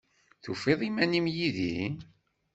Tufiḍ 0.43 0.79
iman-im 0.87 1.27
yid-i? 1.35 1.75